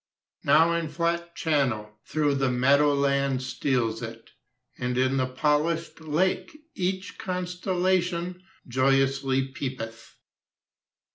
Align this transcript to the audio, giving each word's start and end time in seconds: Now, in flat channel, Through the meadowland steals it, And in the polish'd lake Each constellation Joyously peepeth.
Now, 0.43 0.73
in 0.73 0.89
flat 0.89 1.35
channel, 1.35 1.91
Through 2.07 2.33
the 2.41 2.49
meadowland 2.49 3.43
steals 3.43 4.01
it, 4.01 4.31
And 4.79 4.97
in 4.97 5.17
the 5.17 5.27
polish'd 5.27 5.99
lake 6.01 6.57
Each 6.73 7.19
constellation 7.19 8.41
Joyously 8.67 9.49
peepeth. 9.49 10.15